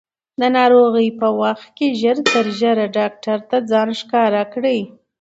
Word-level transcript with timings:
د 0.39 0.41
ناروغۍ 0.57 1.09
په 1.19 1.27
وخت 1.41 1.67
کې 1.77 1.87
ژر 1.99 2.17
تر 2.31 2.45
ژره 2.59 2.85
ډاکټر 2.97 3.37
ته 3.49 3.57
ځان 3.69 3.89
ښکاره 3.99 4.43
کړئ. 4.53 4.79